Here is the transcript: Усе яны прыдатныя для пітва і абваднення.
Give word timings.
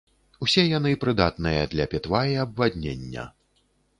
Усе 0.45 0.63
яны 0.77 0.93
прыдатныя 1.03 1.67
для 1.75 1.85
пітва 1.93 2.21
і 2.33 2.35
абваднення. 2.47 3.29